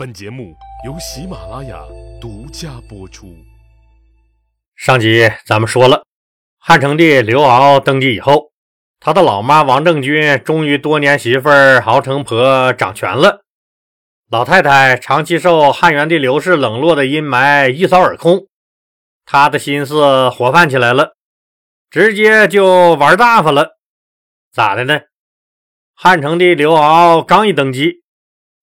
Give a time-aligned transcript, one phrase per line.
[0.00, 0.56] 本节目
[0.86, 1.78] 由喜马拉雅
[2.18, 3.36] 独家播出。
[4.74, 6.06] 上集咱们说了，
[6.58, 8.50] 汉成帝刘骜登基以后，
[8.98, 11.50] 他的老妈王政君终于多年媳妇
[11.84, 13.42] 熬成婆掌权了。
[14.30, 18.46] 老太太长期受汉元帝刘氏冷落的阴霾一扫而空，
[19.26, 21.12] 她的心思活泛起来了，
[21.90, 23.76] 直接就玩大发了。
[24.50, 25.02] 咋的呢？
[25.92, 28.00] 汉成帝刘骜刚一登基。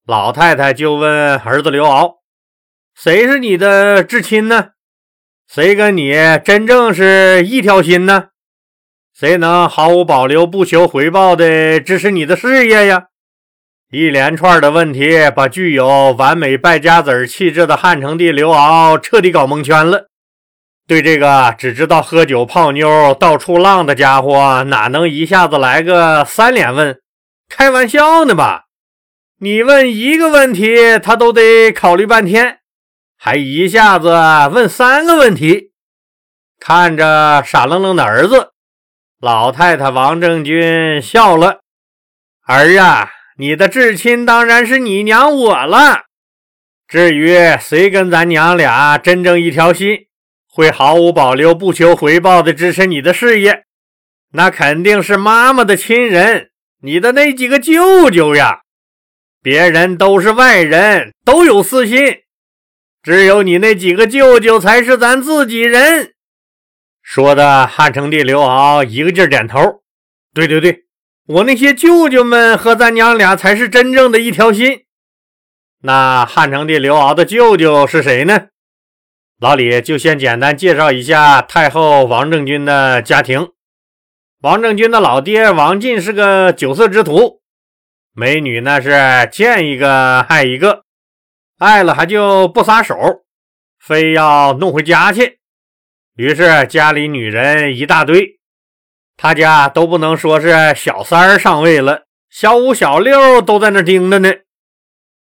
[0.07, 2.19] 老太太就问儿子刘敖
[2.95, 4.69] ：“谁是你的至亲呢？
[5.45, 6.13] 谁跟你
[6.45, 8.27] 真正是一条心呢？
[9.13, 13.07] 谁能毫无保留、不求回报的支持你的事业呀？”
[13.91, 20.07] 一连串的问题把具有完美败家子气质的汉成帝刘敖彻底搞蒙圈了。
[20.87, 26.97] 对这个只知道喝酒泡妞、到处浪的家伙，哪能一下子来个三连问？
[27.49, 28.66] 开玩笑呢吧？
[29.39, 32.57] 你问一个问题，他都得考虑半天，
[33.15, 34.09] 还一下子
[34.51, 35.73] 问三个问题。
[36.59, 38.53] 看着傻愣愣的儿子，
[39.21, 41.59] 老太太王正军笑了
[42.47, 46.05] ：“儿啊，你的至亲当然是你娘我了。
[46.87, 50.07] 至于谁跟咱娘俩真正一条心，
[50.49, 53.65] 会毫无保留、不求回报的支持你的事业，
[54.31, 56.49] 那肯定是妈妈的亲人，
[56.81, 58.61] 你的那几个舅舅呀。”
[59.47, 62.17] 别人都是外人，都有私心，
[63.01, 66.11] 只有你那几个舅舅才是咱自己人。
[67.01, 69.57] 说的汉成帝刘骜一个劲儿点头。
[70.33, 70.83] 对对对，
[71.27, 74.81] 我那些舅舅们和咱娘俩才是真正的一条心。
[75.81, 78.47] 那汉成帝刘骜的舅舅是谁呢？
[79.39, 83.47] 老李就先简单介绍一下太后王政君的家庭。
[84.41, 87.39] 王政君的老爹王进是个酒色之徒。
[88.19, 90.81] 美女那是见一个爱一个，
[91.59, 92.95] 爱了还就不撒手，
[93.79, 95.37] 非要弄回家去。
[96.15, 98.39] 于是家里女人一大堆，
[99.17, 104.33] 他家都不能说是小三儿上位了，小五、小六都在那盯着呢。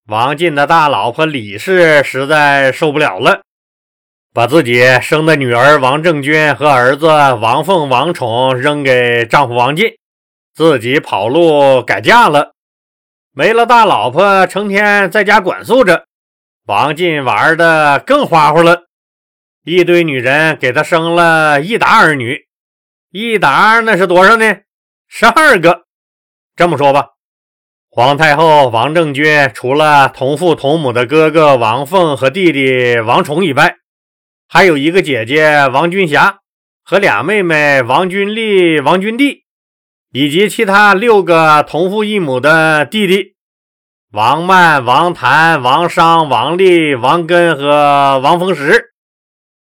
[0.06, 3.42] 王进的大老婆李氏实在受不了了，
[4.32, 9.98] 把自己生的女儿王正君和儿子王凤、王宠扔给丈夫王进，
[10.54, 12.55] 自己跑路改嫁了。
[13.38, 16.06] 没了大老婆，成天在家管束着，
[16.64, 18.86] 王进玩的更花花了。
[19.62, 22.46] 一堆女人给他生了一打儿女，
[23.10, 24.60] 一打那是多少呢？
[25.06, 25.82] 十二个。
[26.56, 27.08] 这么说吧，
[27.90, 33.76] 皇太后王政君除了同父同母的哥哥王凤和弟弟王崇以外，
[34.48, 36.38] 还有一个姐姐王君霞
[36.82, 39.42] 和俩妹妹王君丽、王君娣。
[40.18, 43.34] 以及其他六个同父异母的弟弟
[44.10, 48.94] 王曼、王谭、王商、王立、王根和王逢时，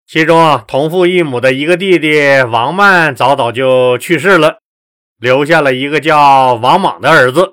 [0.07, 4.57] 其中同父异母的一个弟弟王曼早早就去世了，
[5.19, 7.51] 留下了一个叫王莽的儿子。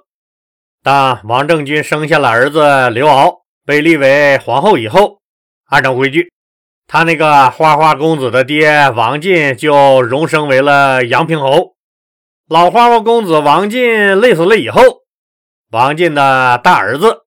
[0.83, 5.19] 当王政君生下了儿子刘骜，被立为皇后以后，
[5.69, 6.33] 按照规矩，
[6.87, 11.76] 他那个花花公子的爹王进就荣升为了阳平侯。
[12.49, 14.81] 老花花公子王进累死了以后，
[15.73, 17.23] 王进的大儿子，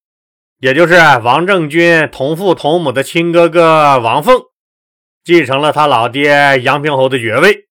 [0.60, 4.40] 也就是王政君同父同母的亲哥哥王凤，
[5.26, 7.68] 继承了他老爹杨平侯的爵位。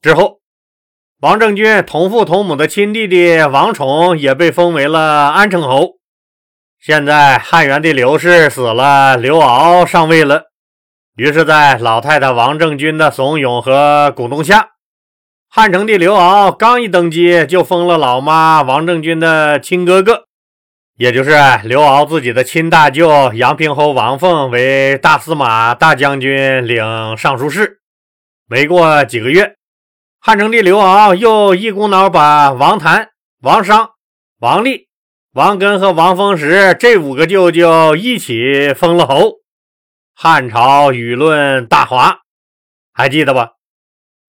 [0.00, 0.40] 之后，
[1.20, 5.98] 王政君同父同母的亲弟弟王宠也被封为了安成侯。
[6.80, 10.44] 现在汉元帝刘氏死了，刘骜上位了。
[11.16, 14.70] 于是，在老太太王政君的怂恿和鼓动下，
[15.56, 20.24] 汉成帝刘骜刚一登基，就封了老妈王政君的亲哥哥，
[20.96, 21.30] 也就是
[21.62, 27.78] 刘骜自己的亲大舅杨平侯王凤为大司马、大将军、领尚书事。
[28.48, 29.54] 没过几个月，
[30.18, 33.10] 汉成帝刘骜又一股脑把王谭、
[33.40, 33.90] 王商、
[34.40, 34.88] 王立、
[35.34, 39.34] 王根和王逢时这五个舅舅一起封了侯。
[40.16, 42.22] 汉朝舆论大哗，
[42.92, 43.52] 还记得吧？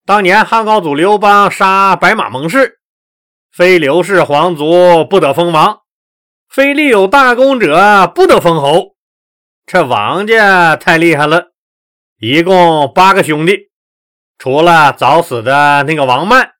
[0.07, 2.77] 当年汉高祖刘邦杀白马盟誓，
[3.51, 5.79] 非刘氏皇族不得封王，
[6.47, 8.93] 非立有大功者不得封侯。
[9.65, 11.47] 这王家太厉害了，
[12.19, 13.71] 一共八个兄弟，
[14.37, 16.51] 除了早死的那个王曼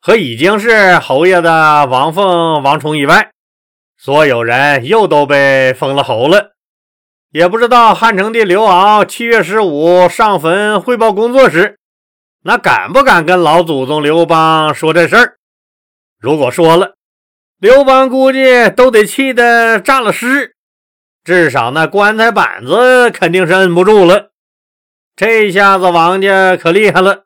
[0.00, 3.32] 和已经是侯爷的王凤、王宠以外，
[3.98, 6.52] 所有人又都被封了侯了。
[7.32, 11.80] 也不知道汉成帝刘骜七月十五上坟汇报工作时。
[12.46, 15.36] 那敢不敢跟老祖宗刘邦说这事儿？
[16.20, 16.94] 如果说了，
[17.58, 20.54] 刘邦估计都得气得炸了尸。
[21.24, 24.30] 至少那棺材板子肯定是摁不住了。
[25.16, 27.24] 这下子王家可厉害了。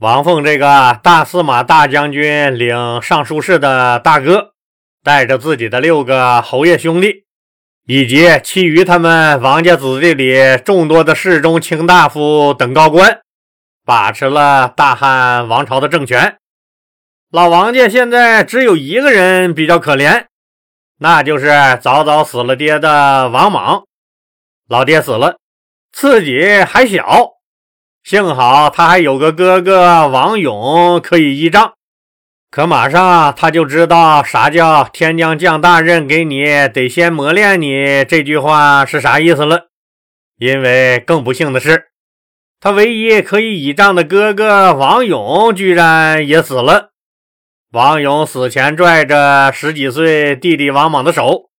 [0.00, 4.54] 王凤这个大司马大将军领尚书事的大哥，
[5.04, 7.26] 带着自己的六个侯爷兄弟，
[7.86, 10.34] 以及其余他们王家子弟里
[10.64, 13.21] 众多的侍中、卿大夫等高官，
[13.84, 16.36] 把持了大汉王朝的政权。
[17.30, 20.26] 老王家现在只有一个人比较可怜，
[20.98, 21.50] 那就是
[21.80, 23.84] 早早死了爹的王莽。
[24.68, 25.36] 老爹死了，
[25.92, 27.30] 自己还小。
[28.04, 31.74] 幸好他还有个哥哥王勇可以依仗，
[32.50, 39.68] 可马上他就知道啥叫“天将降大任给你，得先磨练你”这句话是啥意思了。
[40.36, 41.91] 因为更不幸的是，
[42.64, 46.90] 他唯一可以倚仗的哥哥王勇居然也死了。
[47.72, 51.50] 王勇死前拽着十几岁弟弟王莽的手，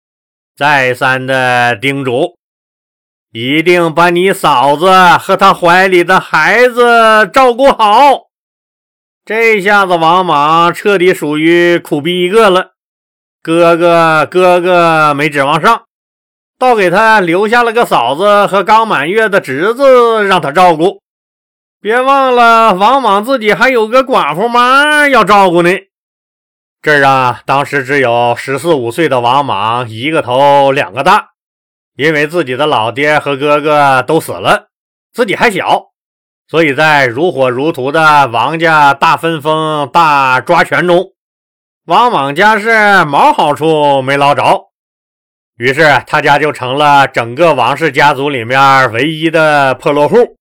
[0.56, 2.38] 再三的叮嘱。
[3.34, 8.30] 一定把你嫂子和她怀里的孩子照顾好。
[9.26, 12.76] 这下子王莽彻底属于苦逼一个了。
[13.42, 15.84] 哥哥哥哥没指望上，
[16.64, 21.02] 倒给他留下了个嫂子和刚满月的侄子让他照顾。
[21.82, 25.70] 别忘了，王莽自己还有个寡妇妈要照顾呢。
[26.82, 31.32] 这让当时只有十四五岁的王莽一个头两个大。
[31.98, 34.70] 因为自己的老爹和哥哥都死了，
[35.14, 35.90] 自己还小，
[36.48, 41.12] 所以在如火如荼的王家大分封、大抓权中，
[41.86, 44.70] 王莽家是毛好处没捞着，
[45.64, 50.36] 于是他家就成了整个王氏家族里面唯一的破落户，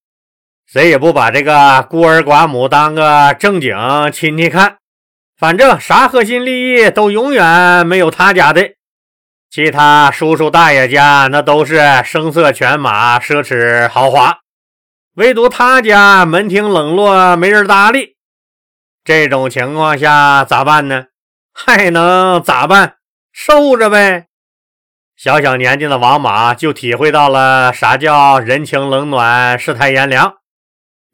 [0.67, 3.73] 谁也不把这个孤儿寡母当个正经
[4.13, 4.79] 亲戚看，
[5.39, 8.71] 反正啥核心利益都永远没有他家的。
[9.49, 14.41] 其他叔叔大爷家那都是声色犬马、奢侈豪华，
[15.15, 18.17] 唯独他家门庭冷落，没人搭理。
[19.05, 21.05] 这种情况下咋办呢？
[21.55, 22.97] 还能咋办？
[23.33, 24.27] 受着呗。
[25.23, 30.39] 小小年纪的王莽就体会到了啥叫人情冷暖、世态炎凉，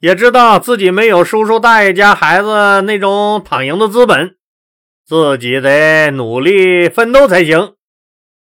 [0.01, 4.37] 也知道自己没有叔叔大爷家孩子那种躺赢的资本，
[5.07, 7.75] 自己得努力奋斗才行。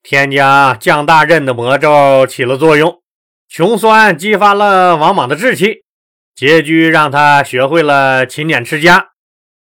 [0.01, 3.01] 天将降大任的魔咒起了作用，
[3.49, 5.83] 穷酸激发了王莽的志气，
[6.33, 9.09] 拮据让他学会了勤俭持家，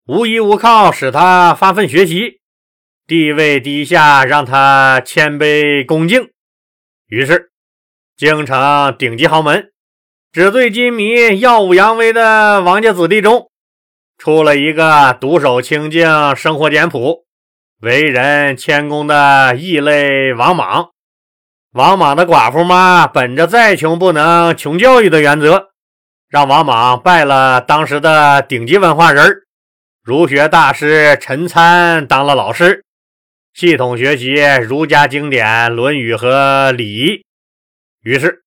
[0.06, 2.40] 无依无靠使他发奋学习，
[3.06, 6.30] 地位低下让他谦卑恭敬。
[7.06, 7.50] 于是，
[8.16, 9.70] 京城顶级豪门、
[10.32, 13.48] 纸醉金迷、耀武扬威的王家子弟中，
[14.18, 17.24] 出了一个独守清静、生活简朴。
[17.80, 20.88] 为人谦恭的异类王莽，
[21.74, 25.68] 王莽的寡妇妈本着再穷不能穷教育的原则，
[26.28, 29.42] 让王莽拜了当时的顶级文化人
[30.02, 32.85] 儒学大师陈参当了老师，
[33.56, 34.34] 系统学习
[34.68, 37.24] 儒家经典《论语》和礼仪。
[38.02, 38.42] 于是，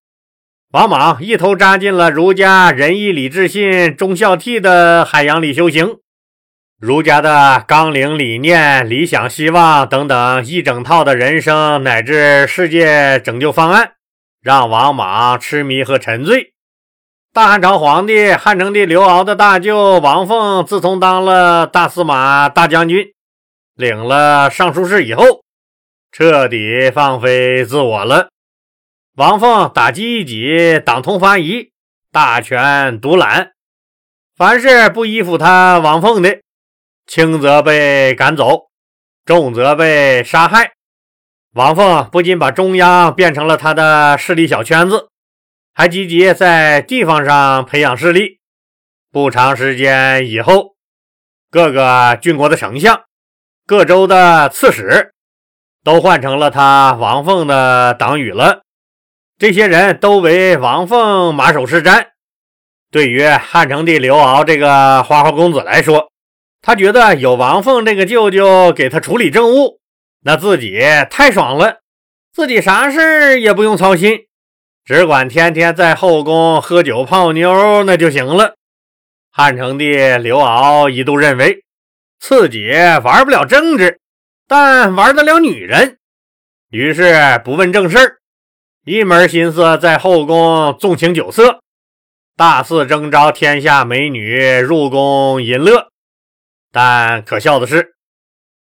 [0.70, 5.96] 王莽一头扎进了儒家仁义礼智信忠孝悌的海洋里修行。
[6.78, 13.94] 儒家的纲领、理念、理想、希望等等一整套的人生乃至世界拯救方案，
[14.40, 16.52] 让王莽痴迷和沉醉。
[17.32, 23.12] 大汉朝皇帝汉成帝刘骜的大舅王凤，自从当了大司马大将军，
[23.80, 25.42] 领了尚书事以后，
[26.12, 28.28] 彻底放飞自我了。
[29.16, 31.72] 王凤打击异己，党同伐异，
[32.12, 33.52] 大权独揽，
[34.36, 36.40] 凡是不依附他王凤的。
[37.06, 38.68] 轻则被赶走，
[39.24, 40.72] 重则被杀害。
[41.54, 45.08] 王凤不仅把中央变成了他的势力小圈子，
[45.72, 48.40] 还积极在地方上培养势力。
[49.10, 50.76] 不长时间以后，
[51.50, 53.02] 各个郡国的丞相、
[53.70, 55.12] 各州的刺史
[55.84, 58.62] 都换成了他王凤的党羽了。
[59.38, 62.08] 这些人都为王凤马首是瞻。
[62.90, 66.10] 对于汉成帝刘骜这个花花公子来说，
[66.60, 69.78] 他觉得有王凤这个舅舅给他处理政务，
[70.24, 71.76] 那自己太爽了，
[72.32, 74.18] 自己啥事儿也不用操心，
[74.84, 78.56] 只管天天在后宫喝酒泡妞那就行了。
[79.30, 81.62] 汉成帝刘骜一度认为
[82.20, 82.70] 自己
[83.02, 83.98] 玩不了政治，
[84.46, 85.98] 但玩得了女人，
[86.68, 88.20] 于是不问正事，
[88.84, 91.62] 一门心思在后宫纵情酒色，
[92.36, 95.88] 大肆征召天下美女入宫淫乐。
[96.70, 97.94] 但可笑的是，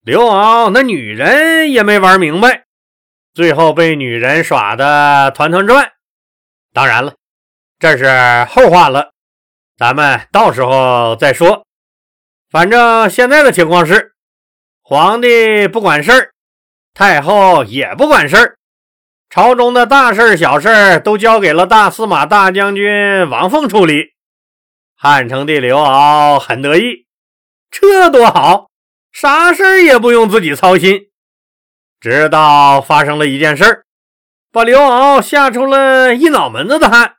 [0.03, 2.65] 刘骜那女人也没玩明白，
[3.35, 5.93] 最后被女人耍的团团转。
[6.73, 7.15] 当然了，
[7.79, 9.13] 这是后话了，
[9.79, 11.65] 咱们到时候再说。
[12.55, 14.15] 反正现在的情况是，
[14.81, 16.31] 皇帝不管事儿，
[16.95, 18.59] 太后也不管事儿，
[19.29, 24.15] 朝中的大事小事都交给了大司马大将军王凤处理。
[24.95, 27.09] 汉成帝刘骜很得意，
[27.73, 28.71] 这多好，
[29.11, 31.09] 啥事儿也不用自己操心。
[31.99, 33.85] 直到发生了一件事儿，
[34.53, 37.17] 把刘骜吓出了一脑门子的汗。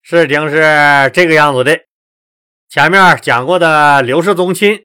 [0.00, 1.80] 事情是这个样子的：
[2.68, 4.84] 前面讲过的刘氏宗亲，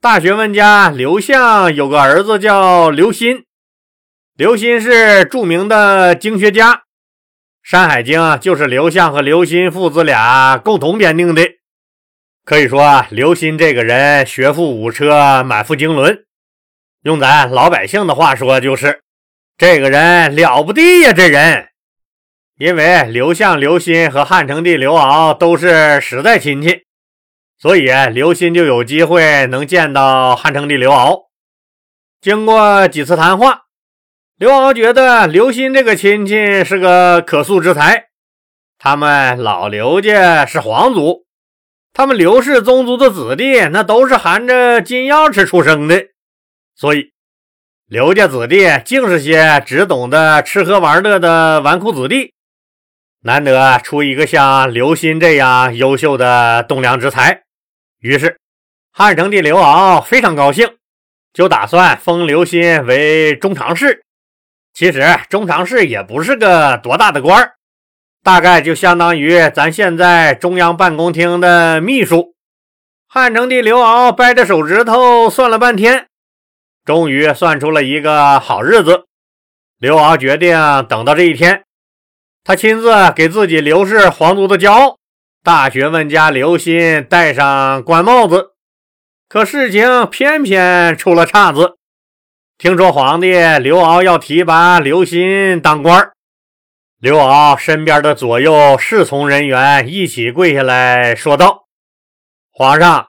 [0.00, 3.44] 大学问家刘向有个儿子叫刘歆，
[4.36, 6.74] 刘歆是著名的经学家。
[7.62, 11.42] 《山海经》就是刘向和刘歆父子俩共同编定的。
[12.44, 16.24] 可以说，刘歆这个人学富五车，满腹经纶。
[17.04, 19.02] 用咱老百姓的话说，就是
[19.56, 21.12] 这个人了不得呀！
[21.12, 21.68] 这人，
[22.58, 26.82] 因为刘向、刘歆和汉成帝刘骜都是实在亲戚，
[27.62, 31.28] 所以刘歆就有机会能见到汉成帝刘骜。
[32.20, 33.62] 经过几次谈话。
[34.36, 38.06] 刘骜觉得刘歆这个亲戚是个可塑之才，
[38.76, 41.24] 他们老刘家是皇族，
[41.92, 46.06] 他们刘氏宗族的子弟那都是含着金钥匙出生的，
[46.74, 47.12] 所以
[47.86, 52.34] 刘家子弟竟是些只懂得吃喝玩乐的纨绔子弟，
[53.20, 57.44] 难得出一个像刘歆这样优秀的栋梁之才，
[58.02, 58.36] 于是
[58.90, 60.76] 汉成帝刘骜非常高兴，
[61.32, 64.02] 就打算封刘歆为中常侍。
[64.74, 67.52] 其实中常侍也不是个多大的官儿，
[68.24, 72.34] 大概就相当于咱现在中央办公厅的秘书。
[73.06, 76.08] 汉成帝刘骜掰着手指头算了半天，
[76.84, 79.04] 终于算出了一个好日子。
[79.78, 80.56] 刘骜决定
[80.88, 81.62] 等到这一天，
[82.42, 84.98] 他亲自给自己刘氏皇族的骄傲
[85.44, 88.52] 大学问家刘歆戴上官帽子。
[89.28, 91.78] 可事情偏偏出了岔子。
[92.56, 96.12] 听说皇帝刘骜要提拔刘歆当官
[97.00, 101.64] 刘骜身边的左右侍从人员一起跪下来说道
[102.54, 103.08] ：“皇上，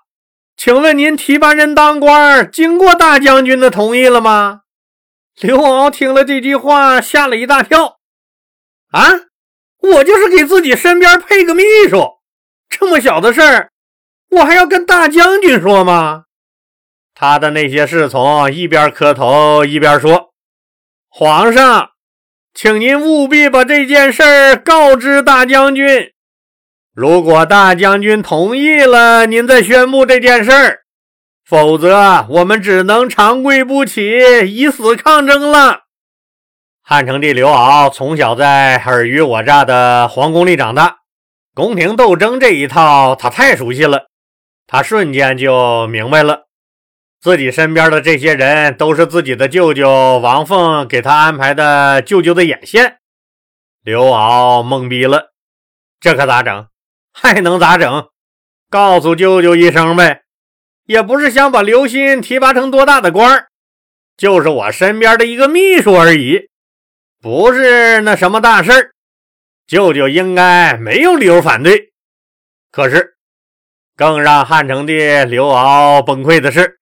[0.57, 4.61] 请问您提拔人当官，经过大将军的同意了吗？”
[5.39, 7.99] 刘骜听了这句话，吓了一大跳。
[8.89, 9.03] 啊，
[9.79, 12.22] 我就是给自己身边配个秘书，
[12.79, 13.69] 这么小的事儿，
[14.31, 16.23] 我还要跟大将军说吗？
[17.13, 20.31] 他的那些侍从一边磕头一边说
[21.07, 21.91] ：“皇上，
[22.53, 26.11] 请您务必把这件事告知大将军。
[26.95, 30.79] 如果大将军同意了，您再宣布这件事儿；
[31.45, 35.81] 否则，我们只能长跪不起，以死抗争了。”
[36.85, 40.97] 汉成帝刘骜从小在尔虞我诈的皇宫里长大，
[41.55, 44.07] 宫廷斗争这一套他太熟悉了，
[44.65, 46.47] 他瞬间就明白了。
[47.21, 52.97] 自己身边的这些人都是自己的舅舅王凤给他安排的舅舅的眼线，
[53.83, 55.31] 刘敖懵逼了，
[55.99, 56.67] 这可咋整？
[57.13, 58.09] 还能咋整？
[58.71, 60.23] 告诉舅舅一声呗，
[60.87, 63.49] 也不是想把刘鑫提拔成多大的官儿，
[64.17, 66.49] 就是我身边的一个秘书而已，
[67.21, 68.92] 不是那什么大事儿，
[69.67, 71.91] 舅舅应该没有理由反对。
[72.71, 73.15] 可是，
[73.95, 74.93] 更让汉成帝
[75.25, 76.79] 刘骜崩溃的是。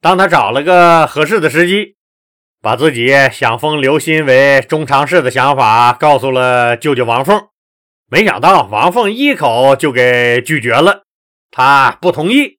[0.00, 1.96] 当他找了个合适的时机，
[2.62, 7.48] 把自己想封刘歆为中常侍的想法告诉了舅舅王凤，
[8.08, 11.02] 没想到王凤一口就给拒绝了。
[11.50, 12.58] 他不同意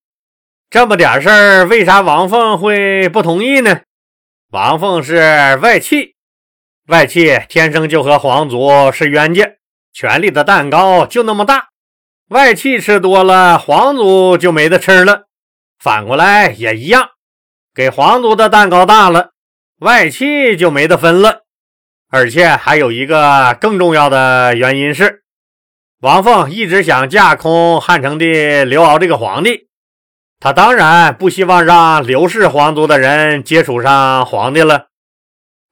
[0.70, 3.82] 这么点事儿，为啥王凤会不同意呢？
[4.52, 6.16] 王凤是外戚，
[6.88, 9.46] 外戚天生就和皇族是冤家，
[9.92, 11.68] 权力的蛋糕就那么大，
[12.30, 15.24] 外戚吃多了，皇族就没得吃了。
[15.78, 17.10] 反过来也一样。
[17.76, 19.32] 给皇族的蛋糕大了，
[19.80, 21.42] 外戚就没得分了。
[22.10, 25.24] 而且还有一个更重要的原因是，
[26.00, 29.68] 王凤一直想架空汉成帝刘骜这个皇帝，
[30.40, 34.88] 他当然不希望让刘氏皇族的人接触上皇帝了，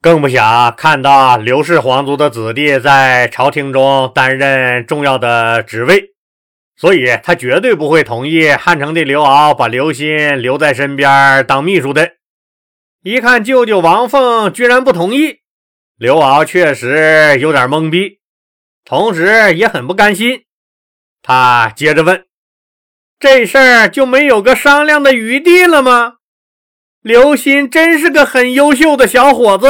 [0.05, 6.13] 更不想看到刘氏皇族的子弟在朝廷中担任重要的职位。
[6.77, 12.11] 所以他绝对不会同意汉成帝刘骜把刘歆留在身边当秘书的。
[13.01, 15.39] 一看舅舅王凤居然不同意，
[15.97, 18.19] 刘骜确实有点懵逼，
[18.83, 20.43] 同时也很不甘心。
[21.23, 22.25] 他接着问
[23.19, 26.17] ：“这事儿就没有个商量的余地了吗？
[27.01, 29.67] 刘歆真是个很优秀的小伙子，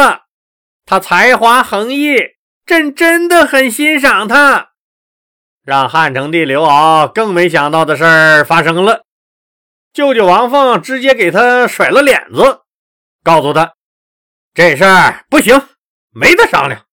[0.86, 2.16] 他才华横溢，
[2.64, 4.70] 朕真的很欣赏他。
[5.64, 9.04] 让汉成帝刘骜更没想到的事儿发生了，
[9.92, 12.62] 舅舅王凤直接给他甩了脸子，
[13.24, 13.74] 告诉他
[14.54, 15.60] 这事儿不行，
[16.12, 16.86] 没得商量。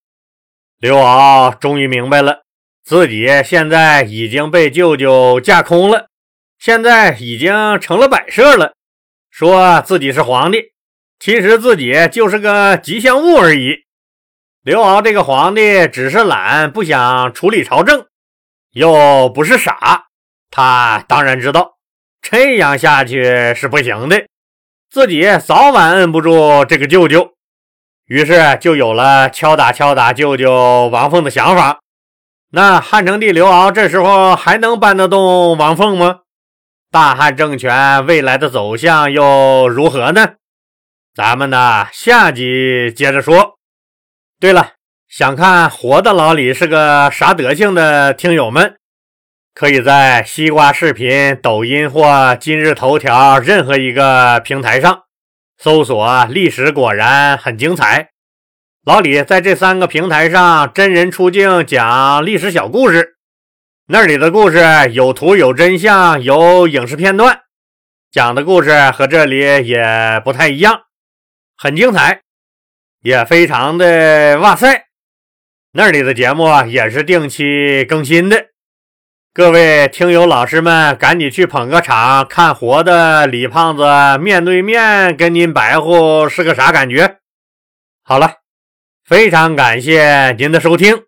[0.79, 2.45] 刘骜终于明白了，
[2.83, 6.09] 自己现在已经被舅舅架空了，
[6.59, 8.73] 现在已经成了摆设了，
[9.31, 10.72] 说自己是皇帝，
[11.25, 13.85] 其实自己就是个吉祥物而已。
[14.65, 18.07] 刘骜这个皇帝只是懒，不想处理朝政。
[18.73, 20.07] 又不是傻，
[20.51, 21.75] 他当然知道
[22.21, 24.25] 这样下去是不行的，
[24.91, 27.35] 自己早晚摁不住这个舅舅，
[28.07, 31.79] 于是就有了敲打敲打舅舅王凤的想法。
[32.51, 36.23] 那汉成帝刘骜这时候还能搬得动王凤吗？
[36.91, 40.33] 大汉政权未来的走向又如何呢？
[41.15, 43.59] 咱们呢下集接着说。
[44.41, 44.73] 对了。
[45.09, 48.77] 想看活的老李是个啥德行的听友们，
[49.53, 55.03] 可以在西瓜视频、抖音或今日头条任何一个平台上
[55.59, 58.09] 搜索“历史果然很精彩”。
[58.87, 63.17] 老李在这三个平台上真人出镜讲历史小故事，
[63.89, 67.41] 那里的故事有图有真相有影视片段，
[68.11, 70.85] 讲的故事和这里也不太一样，
[71.63, 72.23] 很精彩，
[73.03, 74.87] 也非常的哇塞。
[75.71, 78.47] 那里的节目也是定期更新的，
[79.33, 83.85] 各位听友老师们，赶紧去捧个场，看活的李胖子
[84.19, 87.19] 面对面跟您白活是个啥感觉？
[88.03, 88.39] 好了，
[89.05, 91.05] 非常感谢您的收听。